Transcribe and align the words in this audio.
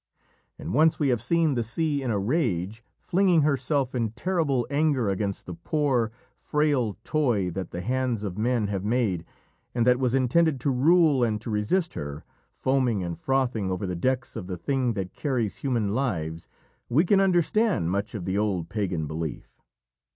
And 0.57 0.73
once 0.73 0.97
we 0.97 1.09
have 1.09 1.21
seen 1.21 1.53
the 1.53 1.61
sea 1.61 2.01
in 2.01 2.09
a 2.09 2.17
rage, 2.17 2.83
flinging 2.97 3.43
herself 3.43 3.93
in 3.93 4.09
terrible 4.13 4.65
anger 4.71 5.09
against 5.11 5.45
the 5.45 5.53
poor, 5.53 6.11
frail 6.35 6.97
toy 7.03 7.51
that 7.51 7.69
the 7.69 7.81
hands 7.81 8.23
of 8.23 8.35
men 8.35 8.65
have 8.65 8.83
made 8.83 9.25
and 9.75 9.85
that 9.85 9.99
was 9.99 10.15
intended 10.15 10.59
to 10.61 10.71
rule 10.71 11.23
and 11.23 11.39
to 11.41 11.51
resist 11.51 11.93
her, 11.93 12.23
foaming 12.49 13.03
and 13.03 13.19
frothing 13.19 13.69
over 13.69 13.85
the 13.85 13.95
decks 13.95 14.35
of 14.35 14.47
the 14.47 14.57
thing 14.57 14.93
that 14.93 15.13
carries 15.13 15.57
human 15.57 15.93
lives, 15.93 16.49
we 16.89 17.05
can 17.05 17.21
understand 17.21 17.91
much 17.91 18.15
of 18.15 18.25
the 18.25 18.39
old 18.39 18.69
pagan 18.69 19.05
belief. 19.05 19.61